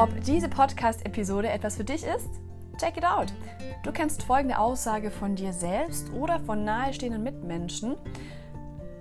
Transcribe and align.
Ob 0.00 0.18
diese 0.24 0.48
Podcast-Episode 0.48 1.50
etwas 1.50 1.76
für 1.76 1.84
dich 1.84 2.04
ist? 2.04 2.30
Check 2.78 2.96
it 2.96 3.04
out! 3.04 3.34
Du 3.82 3.92
kennst 3.92 4.22
folgende 4.22 4.58
Aussage 4.58 5.10
von 5.10 5.34
dir 5.34 5.52
selbst 5.52 6.10
oder 6.14 6.40
von 6.40 6.64
nahestehenden 6.64 7.22
Mitmenschen. 7.22 7.96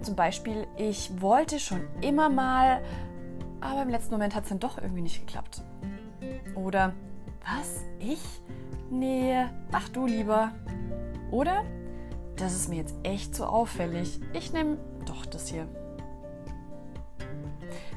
Zum 0.01 0.17
Beispiel, 0.17 0.67
ich 0.75 1.21
wollte 1.21 1.57
schon 1.57 1.87
immer 2.01 2.27
mal, 2.27 2.81
aber 3.61 3.83
im 3.83 3.87
letzten 3.87 4.11
Moment 4.11 4.35
hat 4.35 4.43
es 4.43 4.49
dann 4.49 4.59
doch 4.59 4.77
irgendwie 4.77 5.03
nicht 5.03 5.25
geklappt. 5.25 5.61
Oder, 6.55 6.91
was? 7.45 7.85
Ich? 7.99 8.41
Nee, 8.89 9.45
mach 9.71 9.87
du 9.87 10.05
lieber. 10.05 10.51
Oder, 11.31 11.63
das 12.35 12.53
ist 12.53 12.67
mir 12.67 12.75
jetzt 12.75 12.95
echt 13.03 13.33
zu 13.33 13.45
auffällig. 13.45 14.19
Ich 14.33 14.51
nehme 14.51 14.77
doch 15.05 15.25
das 15.25 15.47
hier. 15.47 15.65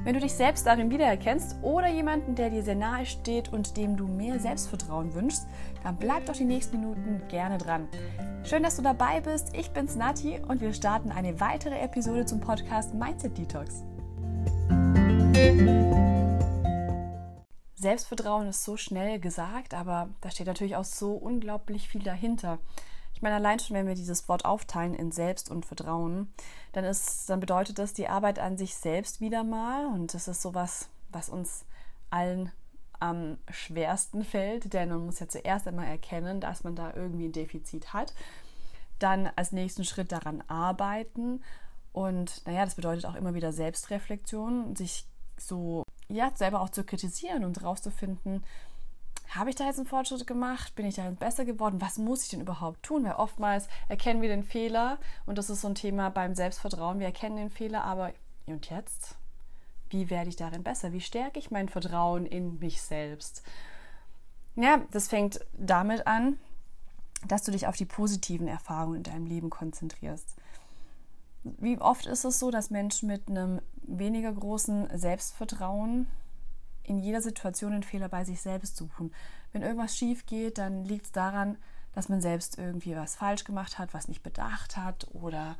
Wenn 0.04 0.14
du 0.14 0.20
dich 0.20 0.32
selbst 0.32 0.66
darin 0.66 0.90
wiedererkennst 0.90 1.58
oder 1.62 1.86
jemanden, 1.86 2.34
der 2.34 2.50
dir 2.50 2.64
sehr 2.64 2.74
nahe 2.74 3.06
steht 3.06 3.52
und 3.52 3.76
dem 3.76 3.96
du 3.96 4.08
mehr 4.08 4.40
Selbstvertrauen 4.40 5.14
wünschst, 5.14 5.46
dann 5.84 5.96
bleib 5.96 6.26
doch 6.26 6.34
die 6.34 6.44
nächsten 6.44 6.80
Minuten 6.80 7.22
gerne 7.28 7.56
dran. 7.56 7.86
Schön, 8.42 8.64
dass 8.64 8.74
du 8.74 8.82
dabei 8.82 9.20
bist. 9.20 9.54
Ich 9.54 9.70
bin's 9.70 9.94
Nati 9.94 10.40
und 10.40 10.60
wir 10.60 10.72
starten 10.72 11.12
eine 11.12 11.38
weitere 11.38 11.78
Episode 11.78 12.26
zum 12.26 12.40
Podcast 12.40 12.94
Mindset 12.94 13.38
Detox. 13.38 13.84
Selbstvertrauen 17.76 18.48
ist 18.48 18.64
so 18.64 18.76
schnell 18.76 19.20
gesagt, 19.20 19.72
aber 19.72 20.08
da 20.20 20.32
steht 20.32 20.48
natürlich 20.48 20.74
auch 20.74 20.84
so 20.84 21.12
unglaublich 21.12 21.88
viel 21.88 22.02
dahinter. 22.02 22.58
Ich 23.22 23.24
meine, 23.24 23.36
allein 23.36 23.60
schon, 23.60 23.76
wenn 23.76 23.86
wir 23.86 23.94
dieses 23.94 24.28
Wort 24.28 24.44
aufteilen 24.44 24.96
in 24.96 25.12
Selbst 25.12 25.48
und 25.48 25.64
Vertrauen, 25.64 26.34
dann 26.72 26.82
ist, 26.82 27.30
dann 27.30 27.38
bedeutet 27.38 27.78
das 27.78 27.92
die 27.92 28.08
Arbeit 28.08 28.40
an 28.40 28.56
sich 28.56 28.74
selbst 28.74 29.20
wieder 29.20 29.44
mal. 29.44 29.86
Und 29.86 30.12
das 30.12 30.26
ist 30.26 30.42
sowas, 30.42 30.88
was 31.08 31.28
uns 31.28 31.64
allen 32.10 32.50
am 32.98 33.38
schwersten 33.48 34.24
fällt, 34.24 34.72
denn 34.72 34.88
man 34.88 35.06
muss 35.06 35.20
ja 35.20 35.28
zuerst 35.28 35.68
einmal 35.68 35.86
erkennen, 35.86 36.40
dass 36.40 36.64
man 36.64 36.74
da 36.74 36.94
irgendwie 36.96 37.26
ein 37.26 37.32
Defizit 37.32 37.92
hat. 37.92 38.12
Dann 38.98 39.30
als 39.36 39.52
nächsten 39.52 39.84
Schritt 39.84 40.10
daran 40.10 40.42
arbeiten. 40.48 41.44
Und 41.92 42.44
naja, 42.44 42.64
das 42.64 42.74
bedeutet 42.74 43.06
auch 43.06 43.14
immer 43.14 43.34
wieder 43.34 43.52
Selbstreflexion, 43.52 44.74
sich 44.74 45.06
so 45.38 45.84
ja, 46.08 46.32
selber 46.34 46.60
auch 46.60 46.70
zu 46.70 46.82
kritisieren 46.82 47.44
und 47.44 47.62
rauszufinden, 47.62 48.42
habe 49.34 49.50
ich 49.50 49.56
da 49.56 49.64
jetzt 49.64 49.78
einen 49.78 49.86
Fortschritt 49.86 50.26
gemacht? 50.26 50.74
Bin 50.74 50.86
ich 50.86 50.96
da 50.96 51.10
besser 51.10 51.44
geworden? 51.44 51.80
Was 51.80 51.98
muss 51.98 52.24
ich 52.24 52.30
denn 52.30 52.40
überhaupt 52.40 52.82
tun? 52.82 53.04
Weil 53.04 53.14
oftmals 53.14 53.68
erkennen 53.88 54.22
wir 54.22 54.28
den 54.28 54.44
Fehler 54.44 54.98
und 55.26 55.38
das 55.38 55.50
ist 55.50 55.62
so 55.62 55.68
ein 55.68 55.74
Thema 55.74 56.10
beim 56.10 56.34
Selbstvertrauen. 56.34 56.98
Wir 56.98 57.06
erkennen 57.06 57.36
den 57.36 57.50
Fehler, 57.50 57.84
aber 57.84 58.12
und 58.46 58.70
jetzt? 58.70 59.16
Wie 59.88 60.10
werde 60.10 60.28
ich 60.28 60.36
darin 60.36 60.62
besser? 60.62 60.92
Wie 60.92 61.00
stärke 61.00 61.38
ich 61.38 61.50
mein 61.50 61.68
Vertrauen 61.68 62.26
in 62.26 62.58
mich 62.58 62.82
selbst? 62.82 63.42
Ja, 64.56 64.82
das 64.90 65.08
fängt 65.08 65.40
damit 65.52 66.06
an, 66.06 66.38
dass 67.26 67.42
du 67.42 67.52
dich 67.52 67.66
auf 67.66 67.76
die 67.76 67.86
positiven 67.86 68.48
Erfahrungen 68.48 68.96
in 68.96 69.02
deinem 69.02 69.26
Leben 69.26 69.50
konzentrierst. 69.50 70.36
Wie 71.44 71.78
oft 71.78 72.06
ist 72.06 72.24
es 72.24 72.38
so, 72.38 72.50
dass 72.50 72.70
Menschen 72.70 73.08
mit 73.08 73.28
einem 73.28 73.60
weniger 73.82 74.32
großen 74.32 74.96
Selbstvertrauen 74.96 76.06
in 76.84 76.98
jeder 76.98 77.20
Situation 77.20 77.72
einen 77.72 77.82
Fehler 77.82 78.08
bei 78.08 78.24
sich 78.24 78.40
selbst 78.40 78.76
suchen. 78.76 79.12
Wenn 79.52 79.62
irgendwas 79.62 79.96
schief 79.96 80.26
geht, 80.26 80.58
dann 80.58 80.84
liegt 80.84 81.06
es 81.06 81.12
daran, 81.12 81.56
dass 81.94 82.08
man 82.08 82.20
selbst 82.20 82.58
irgendwie 82.58 82.96
was 82.96 83.16
falsch 83.16 83.44
gemacht 83.44 83.78
hat, 83.78 83.94
was 83.94 84.08
nicht 84.08 84.22
bedacht 84.22 84.76
hat 84.76 85.06
oder 85.12 85.56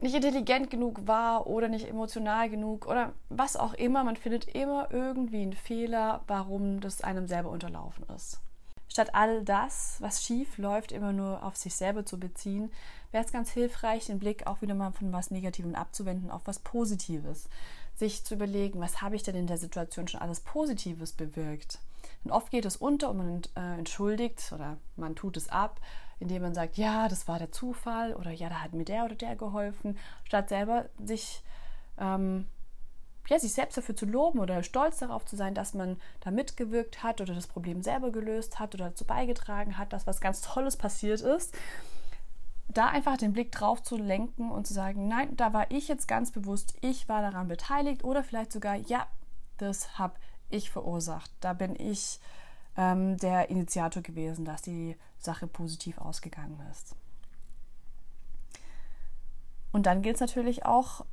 nicht 0.00 0.14
intelligent 0.14 0.70
genug 0.70 1.06
war 1.06 1.46
oder 1.46 1.68
nicht 1.68 1.86
emotional 1.86 2.48
genug 2.48 2.86
oder 2.86 3.12
was 3.28 3.56
auch 3.56 3.74
immer. 3.74 4.02
Man 4.02 4.16
findet 4.16 4.46
immer 4.46 4.88
irgendwie 4.90 5.42
einen 5.42 5.52
Fehler, 5.52 6.22
warum 6.26 6.80
das 6.80 7.02
einem 7.02 7.26
selber 7.26 7.50
unterlaufen 7.50 8.04
ist. 8.14 8.40
Statt 8.88 9.14
all 9.14 9.44
das, 9.44 9.98
was 10.00 10.24
schief 10.24 10.58
läuft, 10.58 10.90
immer 10.90 11.12
nur 11.12 11.44
auf 11.44 11.56
sich 11.56 11.74
selber 11.76 12.04
zu 12.04 12.18
beziehen, 12.18 12.72
wäre 13.12 13.24
es 13.24 13.30
ganz 13.30 13.50
hilfreich, 13.50 14.06
den 14.06 14.18
Blick 14.18 14.46
auch 14.46 14.62
wieder 14.62 14.74
mal 14.74 14.90
von 14.90 15.12
was 15.12 15.30
Negativem 15.30 15.76
abzuwenden 15.76 16.30
auf 16.30 16.42
was 16.46 16.58
Positives 16.58 17.48
sich 18.00 18.24
zu 18.24 18.34
überlegen, 18.34 18.80
was 18.80 19.00
habe 19.00 19.14
ich 19.14 19.22
denn 19.22 19.36
in 19.36 19.46
der 19.46 19.58
Situation 19.58 20.08
schon 20.08 20.20
alles 20.20 20.40
Positives 20.40 21.12
bewirkt. 21.12 21.78
Und 22.24 22.32
oft 22.32 22.50
geht 22.50 22.64
es 22.64 22.76
unter 22.76 23.10
und 23.10 23.16
man 23.18 23.42
äh, 23.56 23.78
entschuldigt 23.78 24.50
oder 24.52 24.78
man 24.96 25.14
tut 25.14 25.36
es 25.36 25.48
ab, 25.48 25.80
indem 26.18 26.42
man 26.42 26.54
sagt, 26.54 26.76
ja, 26.76 27.08
das 27.08 27.28
war 27.28 27.38
der 27.38 27.52
Zufall 27.52 28.14
oder 28.14 28.30
ja, 28.30 28.48
da 28.48 28.56
hat 28.56 28.72
mir 28.72 28.84
der 28.84 29.04
oder 29.04 29.14
der 29.14 29.36
geholfen, 29.36 29.96
statt 30.24 30.48
selber 30.48 30.86
sich, 31.02 31.42
ähm, 31.98 32.48
ja, 33.28 33.38
sich 33.38 33.52
selbst 33.52 33.76
dafür 33.76 33.94
zu 33.96 34.06
loben 34.06 34.40
oder 34.40 34.62
stolz 34.62 34.98
darauf 34.98 35.24
zu 35.24 35.36
sein, 35.36 35.54
dass 35.54 35.72
man 35.72 35.98
da 36.20 36.30
mitgewirkt 36.30 37.02
hat 37.02 37.20
oder 37.20 37.34
das 37.34 37.46
Problem 37.46 37.82
selber 37.82 38.10
gelöst 38.10 38.58
hat 38.58 38.74
oder 38.74 38.86
dazu 38.86 39.04
beigetragen 39.04 39.78
hat, 39.78 39.92
dass 39.92 40.06
was 40.06 40.20
ganz 40.20 40.40
Tolles 40.40 40.76
passiert 40.76 41.20
ist 41.20 41.54
da 42.72 42.86
einfach 42.86 43.16
den 43.16 43.32
Blick 43.32 43.52
drauf 43.52 43.82
zu 43.82 43.96
lenken 43.96 44.50
und 44.50 44.66
zu 44.66 44.74
sagen, 44.74 45.08
nein, 45.08 45.36
da 45.36 45.52
war 45.52 45.70
ich 45.70 45.88
jetzt 45.88 46.06
ganz 46.06 46.30
bewusst, 46.30 46.74
ich 46.80 47.08
war 47.08 47.22
daran 47.22 47.48
beteiligt 47.48 48.04
oder 48.04 48.22
vielleicht 48.22 48.52
sogar, 48.52 48.76
ja, 48.76 49.06
das 49.58 49.98
habe 49.98 50.14
ich 50.48 50.70
verursacht. 50.70 51.30
Da 51.40 51.52
bin 51.52 51.74
ich 51.78 52.20
ähm, 52.76 53.16
der 53.16 53.50
Initiator 53.50 54.02
gewesen, 54.02 54.44
dass 54.44 54.62
die 54.62 54.96
Sache 55.18 55.46
positiv 55.46 55.98
ausgegangen 55.98 56.60
ist. 56.70 56.94
Und 59.72 59.86
dann 59.86 60.02
gilt 60.02 60.16
es 60.16 60.20
natürlich 60.20 60.64
auch, 60.64 61.04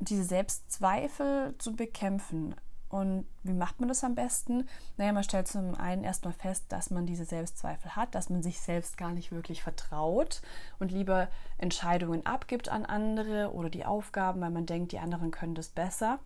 diese 0.00 0.24
Selbstzweifel 0.24 1.54
zu 1.58 1.74
bekämpfen. 1.74 2.54
Und 2.92 3.26
wie 3.42 3.54
macht 3.54 3.80
man 3.80 3.88
das 3.88 4.04
am 4.04 4.14
besten? 4.14 4.68
Naja, 4.98 5.14
man 5.14 5.24
stellt 5.24 5.48
zum 5.48 5.74
einen 5.74 6.04
erstmal 6.04 6.34
fest, 6.34 6.66
dass 6.68 6.90
man 6.90 7.06
diese 7.06 7.24
Selbstzweifel 7.24 7.96
hat, 7.96 8.14
dass 8.14 8.28
man 8.28 8.42
sich 8.42 8.60
selbst 8.60 8.98
gar 8.98 9.12
nicht 9.12 9.32
wirklich 9.32 9.62
vertraut 9.62 10.42
und 10.78 10.92
lieber 10.92 11.28
Entscheidungen 11.56 12.26
abgibt 12.26 12.68
an 12.68 12.84
andere 12.84 13.54
oder 13.54 13.70
die 13.70 13.86
Aufgaben, 13.86 14.42
weil 14.42 14.50
man 14.50 14.66
denkt, 14.66 14.92
die 14.92 14.98
anderen 14.98 15.30
können 15.30 15.54
das 15.54 15.70
besser. 15.70 16.18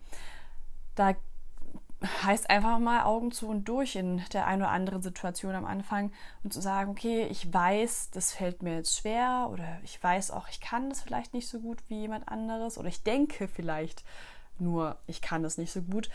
Da 0.95 1.15
heißt 2.03 2.49
einfach 2.49 2.79
mal 2.79 3.03
Augen 3.03 3.31
zu 3.31 3.47
und 3.47 3.63
durch 3.63 3.95
in 3.95 4.21
der 4.33 4.45
einen 4.45 4.63
oder 4.63 4.71
anderen 4.71 5.01
Situation 5.01 5.55
am 5.55 5.65
Anfang 5.65 6.11
und 6.43 6.51
zu 6.51 6.59
sagen, 6.59 6.91
okay, 6.91 7.27
ich 7.27 7.53
weiß, 7.53 8.11
das 8.11 8.33
fällt 8.33 8.61
mir 8.61 8.75
jetzt 8.75 8.97
schwer 8.97 9.47
oder 9.49 9.79
ich 9.83 10.03
weiß 10.03 10.31
auch, 10.31 10.49
ich 10.49 10.59
kann 10.59 10.89
das 10.89 10.99
vielleicht 10.99 11.33
nicht 11.33 11.47
so 11.47 11.61
gut 11.61 11.81
wie 11.87 12.01
jemand 12.01 12.27
anderes 12.27 12.77
oder 12.77 12.89
ich 12.89 13.03
denke 13.03 13.47
vielleicht 13.47 14.03
nur, 14.59 14.97
ich 15.07 15.21
kann 15.21 15.43
das 15.43 15.57
nicht 15.57 15.71
so 15.71 15.81
gut 15.81 16.09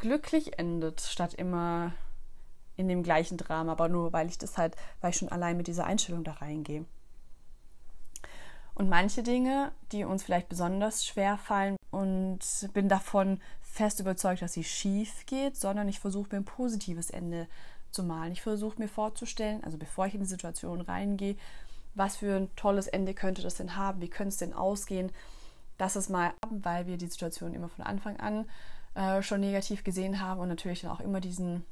glücklich 0.00 0.58
endet, 0.58 1.00
statt 1.00 1.34
immer 1.34 1.92
in 2.76 2.88
dem 2.88 3.02
gleichen 3.02 3.36
Drama, 3.36 3.72
aber 3.72 3.88
nur 3.88 4.12
weil 4.12 4.28
ich 4.28 4.38
das 4.38 4.58
halt, 4.58 4.74
weil 5.00 5.10
ich 5.10 5.16
schon 5.16 5.28
allein 5.28 5.56
mit 5.56 5.66
dieser 5.66 5.86
Einstellung 5.86 6.24
da 6.24 6.32
reingehe. 6.32 6.84
Und 8.74 8.88
manche 8.88 9.22
Dinge, 9.22 9.70
die 9.92 10.04
uns 10.04 10.24
vielleicht 10.24 10.48
besonders 10.48 11.06
schwer 11.06 11.38
fallen 11.38 11.76
und 11.92 12.40
bin 12.72 12.88
davon 12.88 13.40
fest 13.62 14.00
überzeugt, 14.00 14.42
dass 14.42 14.54
sie 14.54 14.64
schief 14.64 15.26
geht, 15.26 15.56
sondern 15.56 15.88
ich 15.88 16.00
versuche 16.00 16.28
mir 16.32 16.38
ein 16.38 16.44
positives 16.44 17.10
Ende 17.10 17.46
zu 17.92 18.02
malen. 18.02 18.32
Ich 18.32 18.42
versuche 18.42 18.80
mir 18.80 18.88
vorzustellen, 18.88 19.62
also 19.62 19.78
bevor 19.78 20.06
ich 20.06 20.14
in 20.14 20.20
die 20.20 20.26
Situation 20.26 20.80
reingehe, 20.80 21.36
was 21.94 22.16
für 22.16 22.34
ein 22.34 22.54
tolles 22.56 22.88
Ende 22.88 23.14
könnte 23.14 23.42
das 23.42 23.54
denn 23.54 23.76
haben, 23.76 24.00
wie 24.00 24.08
könnte 24.08 24.30
es 24.30 24.38
denn 24.38 24.52
ausgehen, 24.52 25.12
dass 25.78 25.94
es 25.94 26.08
mal, 26.08 26.32
weil 26.50 26.88
wir 26.88 26.96
die 26.96 27.06
Situation 27.06 27.54
immer 27.54 27.68
von 27.68 27.84
Anfang 27.84 28.18
an 28.18 28.46
äh, 28.94 29.22
schon 29.22 29.40
negativ 29.40 29.84
gesehen 29.84 30.20
haben 30.20 30.40
und 30.40 30.48
natürlich 30.48 30.82
dann 30.82 30.90
auch 30.90 31.00
immer 31.00 31.20
diesen, 31.20 31.64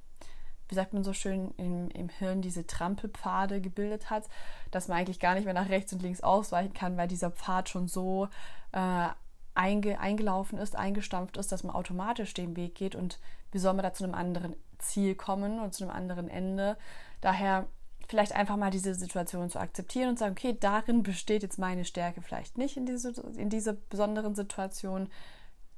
wie 0.69 0.75
sagt 0.75 0.93
man 0.93 1.05
so 1.05 1.13
schön, 1.13 1.53
im, 1.57 1.89
im 1.91 2.09
Hirn 2.09 2.43
diese 2.43 2.67
Trampelpfade 2.67 3.61
gebildet 3.61 4.11
hat, 4.11 4.29
dass 4.71 4.89
man 4.89 4.99
eigentlich 4.99 5.21
gar 5.21 5.35
nicht 5.35 5.45
mehr 5.45 5.55
nach 5.55 5.69
rechts 5.69 5.93
und 5.93 6.03
links 6.03 6.21
ausweichen 6.21 6.75
kann, 6.75 6.97
weil 6.97 7.09
dieser 7.09 7.31
Pfad 7.31 7.69
schon 7.69 7.89
so 7.89 8.29
äh, 8.73 9.09
einge, 9.55 10.01
eingelaufen 10.01 10.59
ist, 10.59 10.77
eingestampft 10.77 11.37
ist, 11.37 11.53
dass 11.53 11.63
man 11.63 11.75
automatisch 11.75 12.35
den 12.35 12.57
Weg 12.57 12.75
geht 12.75 12.95
und 12.95 13.19
wie 13.51 13.59
soll 13.59 13.75
man 13.75 13.83
da 13.83 13.93
zu 13.93 14.05
einem 14.05 14.15
anderen 14.15 14.57
Ziel 14.79 15.15
kommen 15.15 15.61
und 15.61 15.75
zu 15.75 15.85
einem 15.85 15.95
anderen 15.95 16.29
Ende. 16.29 16.77
Daher 17.21 17.67
vielleicht 18.09 18.33
einfach 18.35 18.57
mal 18.57 18.71
diese 18.71 18.95
Situation 18.95 19.49
zu 19.49 19.61
akzeptieren 19.61 20.11
und 20.11 20.19
sagen, 20.19 20.33
okay, 20.33 20.57
darin 20.59 21.03
besteht 21.03 21.43
jetzt 21.43 21.59
meine 21.59 21.85
Stärke 21.85 22.21
vielleicht 22.21 22.59
nicht 22.59 22.77
in, 22.77 22.87
diese, 22.87 23.13
in 23.37 23.49
dieser 23.49 23.75
besonderen 23.75 24.35
Situation, 24.35 25.09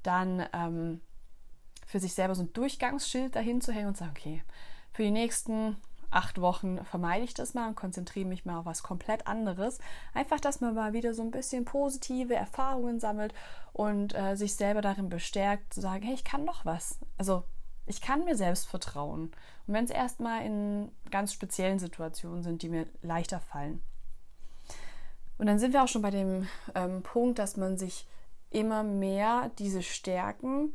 dann 0.02 0.44
ähm, 0.52 1.00
für 1.86 2.00
sich 2.00 2.14
selber 2.14 2.34
so 2.34 2.42
ein 2.42 2.52
Durchgangsschild 2.52 3.36
dahin 3.36 3.60
zu 3.60 3.72
hängen 3.72 3.88
und 3.88 3.96
sagen, 3.96 4.12
okay, 4.16 4.42
für 4.92 5.02
die 5.02 5.10
nächsten 5.10 5.76
acht 6.10 6.40
Wochen 6.40 6.84
vermeide 6.84 7.24
ich 7.24 7.34
das 7.34 7.54
mal 7.54 7.68
und 7.68 7.74
konzentriere 7.74 8.28
mich 8.28 8.44
mal 8.44 8.60
auf 8.60 8.66
was 8.66 8.82
komplett 8.82 9.26
anderes. 9.26 9.78
Einfach, 10.14 10.40
dass 10.40 10.60
man 10.60 10.74
mal 10.74 10.92
wieder 10.92 11.12
so 11.12 11.22
ein 11.22 11.30
bisschen 11.30 11.64
positive 11.64 12.34
Erfahrungen 12.34 13.00
sammelt 13.00 13.34
und 13.72 14.14
äh, 14.14 14.36
sich 14.36 14.54
selber 14.54 14.80
darin 14.80 15.08
bestärkt, 15.08 15.74
zu 15.74 15.80
sagen, 15.80 16.04
hey, 16.04 16.14
ich 16.14 16.24
kann 16.24 16.44
noch 16.44 16.64
was. 16.64 16.98
Also 17.18 17.44
ich 17.86 18.00
kann 18.00 18.24
mir 18.24 18.36
selbst 18.36 18.68
vertrauen. 18.68 19.32
Und 19.66 19.74
wenn 19.74 19.84
es 19.84 19.90
erstmal 19.90 20.44
in 20.44 20.90
ganz 21.10 21.32
speziellen 21.32 21.78
Situationen 21.78 22.42
sind, 22.42 22.62
die 22.62 22.68
mir 22.68 22.86
leichter 23.02 23.40
fallen. 23.40 23.82
Und 25.36 25.46
dann 25.46 25.58
sind 25.58 25.72
wir 25.72 25.82
auch 25.82 25.88
schon 25.88 26.02
bei 26.02 26.10
dem 26.10 26.48
ähm, 26.74 27.02
Punkt, 27.02 27.38
dass 27.38 27.56
man 27.56 27.76
sich 27.76 28.06
immer 28.50 28.84
mehr 28.84 29.50
diese 29.58 29.82
Stärken 29.82 30.74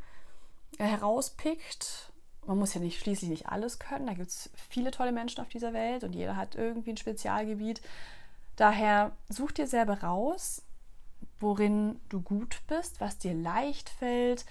herauspickt 0.78 2.10
man 2.50 2.58
muss 2.58 2.74
ja 2.74 2.82
nicht 2.82 3.00
schließlich 3.00 3.30
nicht 3.30 3.48
alles 3.48 3.78
können. 3.78 4.08
Da 4.08 4.14
gibt 4.14 4.30
es 4.30 4.50
viele 4.56 4.90
tolle 4.90 5.12
Menschen 5.12 5.40
auf 5.40 5.50
dieser 5.50 5.72
Welt 5.72 6.04
und 6.04 6.14
jeder 6.14 6.36
hat 6.36 6.56
irgendwie 6.56 6.90
ein 6.90 6.98
Spezialgebiet. 6.98 7.80
Daher 8.56 9.12
such 9.30 9.52
dir 9.52 9.68
selber 9.68 10.02
raus, 10.02 10.64
worin 11.40 12.00
du 12.10 12.22
gut 12.22 12.62
bist, 12.68 13.00
was 13.02 13.20
dir 13.20 13.36
leicht 13.36 13.90
fällt, 13.90 14.46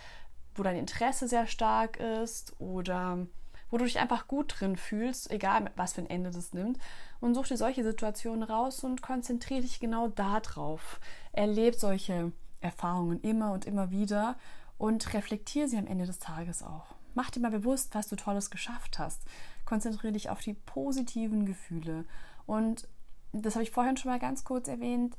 wo 0.54 0.62
dein 0.62 0.76
Interesse 0.76 1.26
sehr 1.26 1.48
stark 1.48 1.98
ist 1.98 2.54
oder 2.60 3.26
wo 3.68 3.78
du 3.78 3.84
dich 3.84 3.98
einfach 3.98 4.28
gut 4.28 4.60
drin 4.60 4.76
fühlst, 4.76 5.30
egal 5.32 5.70
was 5.74 5.94
für 5.94 6.00
ein 6.00 6.08
Ende 6.10 6.30
das 6.30 6.52
nimmt. 6.52 6.78
Und 7.20 7.34
such 7.34 7.48
dir 7.48 7.56
solche 7.56 7.82
Situationen 7.82 8.44
raus 8.44 8.84
und 8.84 9.02
konzentriere 9.02 9.62
dich 9.62 9.80
genau 9.80 10.06
darauf. 10.06 11.00
Erleb 11.32 11.74
solche 11.74 12.30
Erfahrungen 12.60 13.20
immer 13.22 13.52
und 13.52 13.66
immer 13.66 13.90
wieder 13.90 14.36
und 14.78 15.12
reflektiere 15.12 15.68
sie 15.68 15.76
am 15.76 15.86
Ende 15.86 16.06
des 16.06 16.18
Tages 16.18 16.62
auch. 16.62 16.94
Mach 17.14 17.30
dir 17.30 17.40
mal 17.40 17.50
bewusst, 17.50 17.94
was 17.94 18.08
du 18.08 18.16
Tolles 18.16 18.50
geschafft 18.50 18.98
hast. 18.98 19.22
Konzentriere 19.64 20.12
dich 20.12 20.30
auf 20.30 20.40
die 20.40 20.54
positiven 20.54 21.46
Gefühle. 21.46 22.04
Und 22.46 22.88
das 23.32 23.54
habe 23.54 23.64
ich 23.64 23.72
vorhin 23.72 23.96
schon 23.96 24.10
mal 24.10 24.20
ganz 24.20 24.44
kurz 24.44 24.68
erwähnt, 24.68 25.16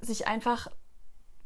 sich 0.00 0.26
einfach 0.26 0.68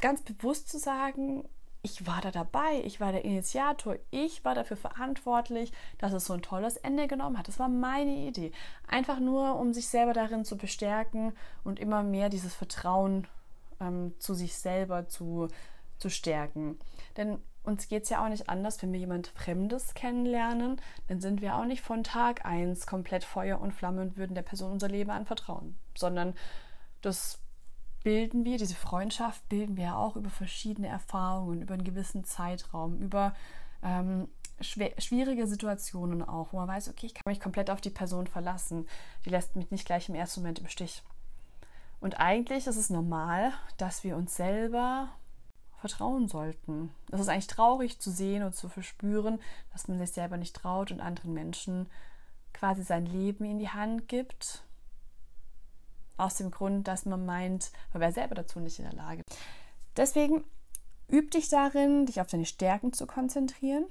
ganz 0.01 0.23
bewusst 0.23 0.69
zu 0.69 0.79
sagen, 0.79 1.49
ich 1.83 2.07
war 2.07 2.21
da 2.21 2.33
dabei, 2.33 2.83
ich 2.85 3.01
war 3.01 3.13
der 3.13 3.25
Initiator, 3.25 3.97
ich 4.11 4.45
war 4.45 4.55
dafür 4.55 4.77
verantwortlich, 4.77 5.73
dass 5.99 6.13
es 6.13 6.25
so 6.25 6.33
ein 6.33 6.43
tolles 6.43 6.77
Ende 6.77 7.07
genommen 7.07 7.39
hat. 7.39 7.47
Das 7.47 7.61
war 7.61 7.69
meine 7.69 8.17
Idee. 8.27 8.51
Einfach 8.89 9.21
nur, 9.21 9.57
um 9.57 9.73
sich 9.73 9.87
selber 9.87 10.13
darin 10.13 10.45
zu 10.45 10.57
bestärken 10.57 11.33
und 11.63 11.79
immer 11.79 12.03
mehr 12.03 12.29
dieses 12.29 12.55
Vertrauen 12.55 13.29
ähm, 13.79 14.15
zu 14.19 14.35
sich 14.35 14.57
selber 14.57 15.07
zu, 15.07 15.49
zu 15.99 16.11
stärken. 16.11 16.79
Denn 17.17 17.39
uns 17.63 17.89
geht 17.89 18.05
es 18.05 18.11
ja 18.11 18.25
auch 18.25 18.29
nicht 18.29 18.49
anders, 18.49 18.81
wenn 18.83 18.93
wir 18.93 19.01
jemand 19.01 19.29
Fremdes 19.29 19.95
kennenlernen, 19.95 20.81
dann 21.09 21.21
sind 21.21 21.41
wir 21.41 21.57
auch 21.57 21.65
nicht 21.65 21.83
von 21.83 22.05
Tag 22.05 22.45
1 22.47 22.87
komplett 22.87 23.25
Feuer 23.25 23.61
und 23.61 23.73
Flamme 23.73 24.03
und 24.03 24.17
würden 24.17 24.35
der 24.35 24.43
Person 24.43 24.73
unser 24.73 24.89
Leben 24.89 25.11
anvertrauen, 25.11 25.77
sondern 25.97 26.35
das 27.03 27.41
bilden 28.05 28.45
wir, 28.45 28.57
diese 28.57 28.77
Freundschaft 28.77 29.49
bilden 29.49 29.77
wir 29.77 29.85
ja 29.85 29.97
auch 29.97 30.15
über 30.15 30.31
verschiedene 30.31 30.87
Erfahrungen, 30.87 31.61
über 31.61 31.75
einen 31.75 31.83
gewissen 31.83 32.23
Zeitraum, 32.23 32.99
über 33.01 33.35
ähm, 33.83 34.29
schwierige 34.61 35.47
Situationen 35.47 36.23
auch, 36.23 36.53
wo 36.53 36.59
man 36.59 36.69
weiß, 36.69 36.89
okay, 36.89 37.07
ich 37.07 37.15
kann 37.15 37.25
mich 37.27 37.41
komplett 37.41 37.69
auf 37.69 37.81
die 37.81 37.91
Person 37.91 38.29
verlassen. 38.29 38.87
Die 39.25 39.31
lässt 39.31 39.57
mich 39.57 39.71
nicht 39.73 39.87
gleich 39.87 40.09
im 40.09 40.15
ersten 40.15 40.41
Moment 40.41 40.61
im 40.61 40.69
Stich. 40.69 41.03
Und 42.01 42.21
eigentlich 42.21 42.67
ist 42.67 42.77
es 42.77 42.91
normal, 42.91 43.53
dass 43.77 44.05
wir 44.05 44.17
uns 44.17 44.37
selber 44.37 45.09
vertrauen 45.87 46.29
sollten. 46.29 46.91
Es 47.13 47.21
ist 47.21 47.29
eigentlich 47.29 47.47
traurig 47.47 47.99
zu 48.01 48.11
sehen 48.11 48.43
und 48.43 48.55
zu 48.55 48.69
verspüren, 48.69 49.41
dass 49.73 49.89
man 49.89 49.99
sich 49.99 50.11
selber 50.11 50.37
nicht 50.37 50.57
traut 50.57 50.91
und 50.91 51.01
anderen 51.01 51.33
Menschen 51.33 51.87
quasi 52.53 52.83
sein 52.83 53.07
Leben 53.07 53.45
in 53.45 53.59
die 53.59 53.69
Hand 53.69 54.09
gibt 54.09 54.65
aus 56.17 56.37
dem 56.37 56.51
Grund, 56.51 56.89
dass 56.89 57.05
man 57.05 57.27
meint, 57.27 57.71
man 57.93 58.01
wäre 58.01 58.13
selber 58.13 58.35
dazu 58.35 58.59
nicht 58.59 58.79
in 58.79 58.87
der 58.87 58.95
Lage. 58.95 59.23
Deswegen 59.97 60.45
üb 61.11 61.31
dich 61.31 61.49
darin, 61.49 62.07
dich 62.07 62.21
auf 62.21 62.27
deine 62.27 62.47
Stärken 62.47 62.93
zu 62.93 63.07
konzentrieren. 63.07 63.85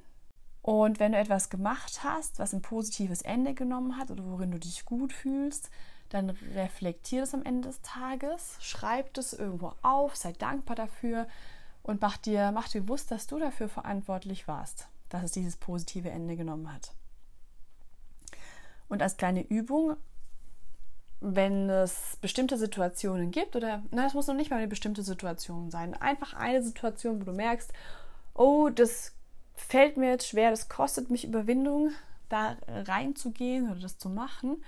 Und 0.63 0.99
wenn 0.99 1.11
du 1.11 1.19
etwas 1.19 1.51
gemacht 1.51 2.03
hast, 2.03 2.39
was 2.39 2.53
ein 2.53 2.63
positives 2.63 3.21
Ende 3.21 3.53
genommen 3.53 3.97
hat 3.97 4.09
oder 4.09 4.25
worin 4.25 4.51
du 4.51 4.59
dich 4.59 4.83
gut 4.85 5.13
fühlst, 5.13 5.69
dann 6.09 6.31
reflektier 6.55 7.21
das 7.21 7.35
am 7.35 7.43
Ende 7.43 7.67
des 7.67 7.81
Tages, 7.81 8.57
schreib 8.59 9.13
das 9.13 9.33
irgendwo 9.33 9.73
auf, 9.83 10.15
sei 10.15 10.33
dankbar 10.33 10.75
dafür 10.75 11.27
und 11.85 12.01
mach 12.01 12.17
dir, 12.17 12.51
mach 12.51 12.67
dir 12.67 12.81
bewusst, 12.81 13.11
dass 13.11 13.27
du 13.27 13.39
dafür 13.39 13.69
verantwortlich 13.69 14.47
warst, 14.47 14.87
dass 15.09 15.23
es 15.23 15.31
dieses 15.31 15.55
positive 15.55 16.09
Ende 16.09 16.35
genommen 16.35 16.71
hat. 16.71 16.93
Und 18.87 19.01
als 19.01 19.17
kleine 19.17 19.45
Übung 19.45 19.97
wenn 21.21 21.69
es 21.69 22.17
bestimmte 22.21 22.57
Situationen 22.57 23.31
gibt, 23.31 23.55
oder 23.55 23.83
na, 23.91 24.05
es 24.05 24.13
muss 24.13 24.27
noch 24.27 24.35
nicht 24.35 24.51
mal 24.51 24.57
eine 24.57 24.67
bestimmte 24.67 25.01
Situation 25.01 25.71
sein, 25.71 25.93
einfach 25.95 26.33
eine 26.33 26.61
Situation, 26.61 27.19
wo 27.19 27.25
du 27.25 27.31
merkst, 27.31 27.71
oh, 28.33 28.69
das 28.69 29.13
fällt 29.55 29.97
mir 29.97 30.09
jetzt 30.11 30.27
schwer, 30.27 30.51
das 30.51 30.69
kostet 30.69 31.09
mich 31.09 31.25
Überwindung, 31.25 31.91
da 32.29 32.57
reinzugehen 32.67 33.71
oder 33.71 33.79
das 33.79 33.97
zu 33.97 34.09
machen, 34.09 34.63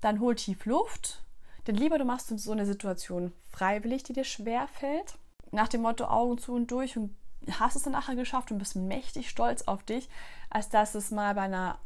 dann 0.00 0.20
hol 0.20 0.34
tief 0.34 0.64
Luft. 0.64 1.22
Denn 1.66 1.74
lieber 1.76 1.98
du 1.98 2.04
machst 2.04 2.28
so 2.28 2.52
eine 2.52 2.66
Situation 2.66 3.32
freiwillig, 3.50 4.02
die 4.02 4.14
dir 4.14 4.24
schwer 4.24 4.66
fällt, 4.66 5.18
nach 5.50 5.68
dem 5.68 5.82
Motto 5.82 6.04
Augen 6.04 6.38
zu 6.38 6.52
und 6.52 6.70
durch 6.70 6.96
und 6.96 7.14
hast 7.58 7.76
es 7.76 7.82
dann 7.82 7.92
nachher 7.92 8.16
geschafft 8.16 8.50
und 8.52 8.58
bist 8.58 8.76
mächtig 8.76 9.28
stolz 9.28 9.62
auf 9.62 9.82
dich, 9.82 10.08
als 10.50 10.68
dass 10.68 10.94
es 10.94 11.10
mal 11.10 11.34
bei 11.34 11.42
einer 11.42 11.78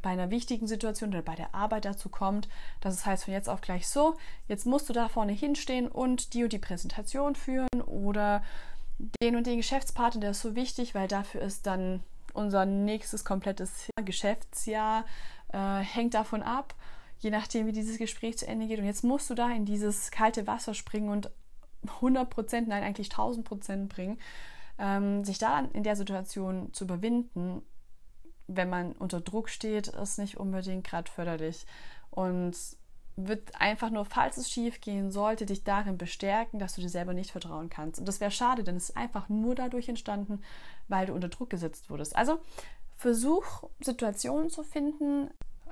bei 0.00 0.10
einer 0.10 0.30
wichtigen 0.30 0.68
Situation 0.68 1.10
oder 1.10 1.22
bei 1.22 1.34
der 1.34 1.54
Arbeit 1.54 1.86
dazu 1.86 2.08
kommt, 2.08 2.48
dass 2.80 2.94
es 2.94 3.04
heißt 3.04 3.24
von 3.24 3.34
jetzt 3.34 3.48
auf 3.48 3.60
gleich 3.60 3.88
so, 3.88 4.16
jetzt 4.46 4.64
musst 4.64 4.88
du 4.88 4.92
da 4.92 5.08
vorne 5.08 5.32
hinstehen 5.32 5.88
und 5.88 6.34
die 6.34 6.44
und 6.44 6.52
die 6.52 6.58
Präsentation 6.58 7.34
führen 7.34 7.82
oder 7.84 8.44
den 9.20 9.36
und 9.36 9.46
den 9.46 9.56
Geschäftspartner, 9.56 10.20
der 10.20 10.30
ist 10.30 10.40
so 10.40 10.54
wichtig, 10.54 10.94
weil 10.94 11.08
dafür 11.08 11.42
ist 11.42 11.66
dann 11.66 12.02
unser 12.32 12.64
nächstes 12.64 13.24
komplettes 13.24 13.90
Geschäftsjahr 14.04 15.04
äh, 15.52 15.78
hängt 15.78 16.14
davon 16.14 16.42
ab, 16.42 16.74
je 17.18 17.30
nachdem, 17.30 17.66
wie 17.66 17.72
dieses 17.72 17.98
Gespräch 17.98 18.38
zu 18.38 18.46
Ende 18.46 18.66
geht. 18.66 18.78
Und 18.78 18.86
jetzt 18.86 19.04
musst 19.04 19.28
du 19.30 19.34
da 19.34 19.50
in 19.50 19.64
dieses 19.64 20.10
kalte 20.10 20.46
Wasser 20.46 20.74
springen 20.74 21.08
und 21.08 21.30
100 21.86 22.28
Prozent, 22.30 22.68
nein, 22.68 22.82
eigentlich 22.82 23.10
1000 23.10 23.46
Prozent 23.46 23.88
bringen. 23.88 24.18
Ähm, 24.78 25.24
sich 25.24 25.38
da 25.38 25.60
in 25.72 25.82
der 25.82 25.96
Situation 25.96 26.72
zu 26.72 26.84
überwinden 26.84 27.62
wenn 28.48 28.70
man 28.70 28.92
unter 28.92 29.20
Druck 29.20 29.48
steht, 29.48 29.88
ist 29.88 30.18
nicht 30.18 30.36
unbedingt 30.36 30.86
gerade 30.86 31.10
förderlich. 31.10 31.66
Und 32.10 32.56
wird 33.16 33.58
einfach 33.58 33.90
nur, 33.90 34.04
falls 34.04 34.36
es 34.36 34.50
schief 34.50 34.80
gehen 34.82 35.10
sollte, 35.10 35.46
dich 35.46 35.64
darin 35.64 35.96
bestärken, 35.96 36.58
dass 36.58 36.74
du 36.74 36.82
dir 36.82 36.90
selber 36.90 37.14
nicht 37.14 37.30
vertrauen 37.30 37.70
kannst. 37.70 37.98
Und 37.98 38.06
das 38.06 38.20
wäre 38.20 38.30
schade, 38.30 38.62
denn 38.62 38.76
es 38.76 38.90
ist 38.90 38.96
einfach 38.96 39.30
nur 39.30 39.54
dadurch 39.54 39.88
entstanden, 39.88 40.42
weil 40.88 41.06
du 41.06 41.14
unter 41.14 41.28
Druck 41.28 41.48
gesetzt 41.48 41.88
wurdest. 41.88 42.14
Also 42.14 42.38
versuch 42.94 43.64
Situationen 43.80 44.50
zu 44.50 44.62
finden, 44.62 45.30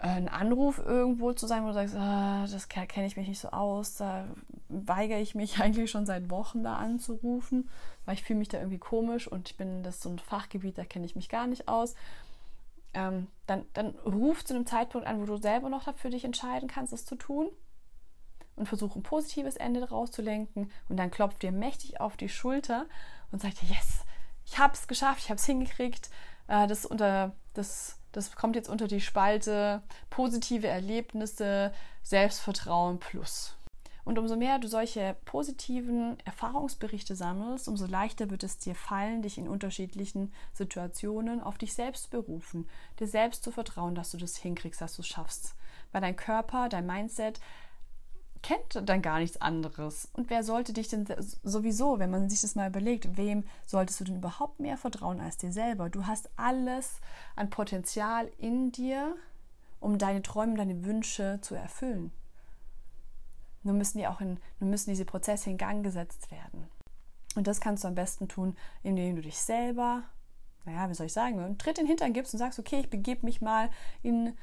ein 0.09 0.29
Anruf 0.29 0.79
irgendwo 0.79 1.33
zu 1.33 1.47
sein, 1.47 1.63
wo 1.63 1.69
du 1.69 1.75
sagst, 1.75 1.95
ah, 1.97 2.47
das 2.47 2.69
kenne 2.69 3.07
ich 3.07 3.17
mich 3.17 3.29
nicht 3.29 3.41
so 3.41 3.49
aus, 3.49 3.97
da 3.97 4.27
weigere 4.69 5.21
ich 5.21 5.35
mich 5.35 5.59
eigentlich 5.61 5.91
schon 5.91 6.07
seit 6.07 6.31
Wochen 6.31 6.63
da 6.63 6.77
anzurufen, 6.77 7.71
weil 8.05 8.15
ich 8.15 8.23
fühle 8.23 8.39
mich 8.39 8.49
da 8.49 8.59
irgendwie 8.59 8.79
komisch 8.79 9.27
und 9.27 9.51
ich 9.51 9.57
bin 9.57 9.83
das 9.83 10.01
so 10.01 10.11
ein 10.11 10.19
Fachgebiet, 10.19 10.79
da 10.79 10.85
kenne 10.85 11.07
ich 11.07 11.17
mich 11.17 11.29
gar 11.29 11.47
nicht 11.47 11.69
aus 11.69 11.95
ähm, 12.95 13.27
dann, 13.47 13.67
dann 13.75 13.91
ruf 14.07 14.45
zu 14.45 14.55
einem 14.55 14.67
Zeitpunkt 14.67 15.07
an, 15.07 15.21
wo 15.21 15.27
du 15.27 15.37
selber 15.37 15.69
noch 15.69 15.85
dafür 15.85 16.11
dich 16.11 16.25
entscheiden 16.25 16.69
kannst, 16.69 16.93
es 16.93 17.05
zu 17.05 17.17
tun 17.17 17.51
und 18.57 18.67
versuch 18.67 18.95
ein 18.95 19.03
positives 19.03 19.57
Ende 19.57 19.81
daraus 19.81 20.13
zu 20.13 20.23
lenken 20.23 20.71
und 20.89 20.97
dann 20.97 21.11
klopft 21.11 21.43
dir 21.43 21.53
mächtig 21.53 22.01
auf 22.01 22.17
die 22.17 22.29
Schulter 22.29 22.87
und 23.33 23.43
sagt 23.43 23.61
dir, 23.61 23.69
yes, 23.69 24.05
ich 24.47 24.59
habe 24.59 24.75
es 24.75 24.87
geschafft, 24.87 25.21
ich 25.25 25.31
habe 25.31 25.39
es 25.39 25.47
hingekriegt. 25.47 26.09
Äh, 26.47 26.67
das, 26.69 26.87
unter, 26.87 27.33
das, 27.53 27.99
das 28.17 28.37
kommt 28.37 28.57
jetzt 28.57 28.69
unter 28.69 28.87
die 28.87 29.01
Spalte 29.01 29.83
positive 30.11 30.67
Erlebnisse, 30.67 31.73
Selbstvertrauen 32.03 32.99
plus. 32.99 33.57
Und 34.05 34.19
umso 34.19 34.37
mehr 34.37 34.59
du 34.59 34.69
solche 34.69 35.17
positiven 35.25 36.19
Erfahrungsberichte 36.27 37.17
sammelst, 37.17 37.69
umso 37.69 37.87
leichter 37.87 38.31
wird 38.31 38.43
es 38.43 38.59
dir 38.59 38.75
fallen, 38.75 39.23
dich 39.23 39.39
in 39.39 39.49
unterschiedlichen 39.49 40.33
Situationen 40.53 41.43
auf 41.43 41.57
dich 41.57 41.73
selbst 41.73 42.11
berufen, 42.11 42.69
dir 43.01 43.07
selbst 43.07 43.43
zu 43.43 43.51
vertrauen, 43.51 43.95
dass 43.95 44.11
du 44.11 44.19
das 44.19 44.37
hinkriegst, 44.37 44.81
dass 44.81 44.97
du 44.97 45.03
es 45.03 45.09
schaffst. 45.09 45.55
Weil 45.93 46.03
dein 46.03 46.17
Körper, 46.17 46.69
dein 46.69 46.87
Mindset 46.87 47.41
kennt 48.45 48.89
dann 48.89 49.01
gar 49.01 49.21
nichts 49.21 49.41
anderes. 49.41 50.11
Und 50.13 50.29
wer 50.29 50.45
sollte 50.45 50.75
dich 50.75 50.89
denn 50.89 51.07
sowieso, 51.43 51.99
wenn 51.99 52.11
man 52.11 52.29
sich 52.29 52.43
das 52.43 52.55
mal 52.55 52.69
überlegt, 52.69 53.17
wem 53.17 53.45
solltest 53.67 54.01
du 54.01 54.05
denn 54.05 54.17
überhaupt 54.17 54.61
mehr 54.61 54.77
vertrauen 54.77 55.19
als 55.19 55.39
dir 55.39 55.51
selber? 55.51 55.89
Du 55.89 56.07
hast 56.07 56.29
alles 56.37 57.01
an 57.37 57.49
Potenzial 57.49 58.31
in 58.37 58.71
dir, 58.71 59.17
um 59.81 59.97
deine 59.97 60.21
Träume, 60.21 60.57
deine 60.57 60.85
Wünsche 60.85 61.39
zu 61.41 61.55
erfüllen. 61.55 62.13
Nur 63.63 63.75
müssen 63.75 63.97
die 63.97 64.07
auch 64.07 64.21
in, 64.21 64.39
nur 64.61 64.69
müssen 64.69 64.91
diese 64.91 65.07
Prozesse 65.07 65.49
in 65.49 65.57
Gang 65.57 65.83
gesetzt 65.83 66.31
werden. 66.31 66.69
Und 67.37 67.47
das 67.47 67.63
kannst 67.63 67.83
du 67.83 67.89
am 67.89 67.95
besten 67.95 68.29
tun, 68.29 68.57
indem 68.83 69.17
du 69.17 69.23
dich 69.23 69.39
selber, 69.39 70.03
naja, 70.67 70.91
wie 70.91 70.95
soll 70.95 71.07
ich 71.07 71.15
sagen, 71.15 71.41
einen 71.41 71.57
Tritt 71.57 71.79
in 71.79 71.85
den 71.85 71.89
Hintern 71.89 72.13
gibst 72.13 72.35
und 72.35 72.39
sagst, 72.39 72.59
okay, 72.59 72.81
ich 72.81 72.91
begebe 72.91 73.25
mich 73.25 73.41
mal 73.41 73.71
in 74.03 74.37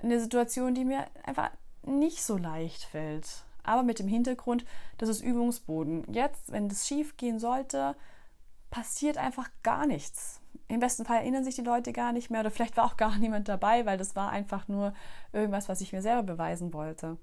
eine 0.00 0.20
Situation, 0.20 0.74
die 0.74 0.84
mir 0.84 1.06
einfach 1.24 1.50
nicht 1.82 2.22
so 2.22 2.36
leicht 2.36 2.84
fällt. 2.84 3.44
Aber 3.64 3.82
mit 3.82 3.98
dem 3.98 4.08
Hintergrund, 4.08 4.64
das 4.98 5.08
ist 5.08 5.22
Übungsboden. 5.22 6.04
Jetzt, 6.12 6.50
wenn 6.50 6.68
das 6.68 6.86
schief 6.86 7.16
gehen 7.16 7.38
sollte, 7.38 7.94
passiert 8.70 9.18
einfach 9.18 9.48
gar 9.62 9.86
nichts. 9.86 10.40
Im 10.68 10.80
besten 10.80 11.04
Fall 11.04 11.18
erinnern 11.18 11.44
sich 11.44 11.54
die 11.54 11.62
Leute 11.62 11.92
gar 11.92 12.12
nicht 12.12 12.30
mehr 12.30 12.40
oder 12.40 12.50
vielleicht 12.50 12.76
war 12.76 12.84
auch 12.84 12.96
gar 12.96 13.16
niemand 13.18 13.48
dabei, 13.48 13.86
weil 13.86 13.98
das 13.98 14.16
war 14.16 14.30
einfach 14.30 14.68
nur 14.68 14.94
irgendwas, 15.32 15.68
was 15.68 15.80
ich 15.80 15.92
mir 15.92 16.02
selber 16.02 16.22
beweisen 16.22 16.72
wollte. 16.72 17.18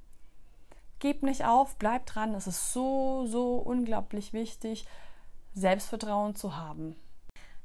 Gib 1.00 1.24
nicht 1.24 1.46
auf, 1.46 1.78
bleib 1.78 2.06
dran. 2.06 2.34
Es 2.34 2.48
ist 2.48 2.74
so, 2.74 3.26
so 3.26 3.56
unglaublich 3.56 4.34
wichtig, 4.34 4.86
Selbstvertrauen 5.54 6.36
zu 6.36 6.58
haben. 6.58 6.96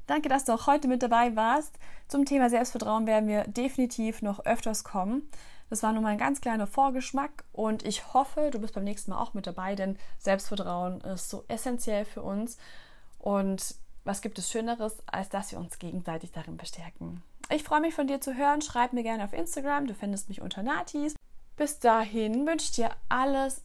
Danke, 0.07 0.29
dass 0.29 0.45
du 0.45 0.53
auch 0.53 0.67
heute 0.67 0.87
mit 0.87 1.03
dabei 1.03 1.35
warst. 1.35 1.79
Zum 2.09 2.27
Thema 2.27 2.51
Selbstvertrauen 2.51 3.07
werden 3.07 3.29
wir 3.29 3.45
definitiv 3.45 4.23
noch 4.23 4.45
öfters 4.45 4.85
kommen. 4.85 5.29
Das 5.75 5.83
war 5.83 5.93
nur 5.93 6.03
mal 6.03 6.11
ein 6.11 6.19
ganz 6.19 6.41
kleiner 6.41 6.69
Vorgeschmack 6.69 7.43
und 7.51 7.85
ich 7.85 8.15
hoffe, 8.15 8.51
du 8.53 8.61
bist 8.61 8.75
beim 8.75 8.85
nächsten 8.85 9.11
Mal 9.11 9.21
auch 9.21 9.35
mit 9.35 9.49
dabei, 9.49 9.75
denn 9.75 9.99
Selbstvertrauen 10.21 11.01
ist 11.01 11.29
so 11.29 11.43
essentiell 11.49 12.05
für 12.05 12.23
uns. 12.23 12.59
Und 13.19 13.75
was 14.05 14.21
gibt 14.21 14.39
es 14.39 14.53
Schöneres, 14.53 15.03
als 15.07 15.31
dass 15.31 15.51
wir 15.51 15.59
uns 15.59 15.81
gegenseitig 15.81 16.31
darin 16.31 16.57
bestärken? 16.57 17.25
Ich 17.51 17.65
freue 17.65 17.81
mich 17.81 17.93
von 17.93 18.07
dir 18.07 18.21
zu 18.21 18.37
hören. 18.37 18.63
Schreib 18.63 18.93
mir 18.93 19.03
gerne 19.03 19.25
auf 19.25 19.33
Instagram. 19.33 19.89
Du 19.89 19.95
findest 19.95 20.29
mich 20.29 20.41
unter 20.41 20.63
Natis. 20.63 21.17
Bis 21.57 21.81
dahin 21.81 22.47
wünsche 22.47 22.67
ich 22.67 22.73
dir 22.77 22.91
alles. 23.09 23.65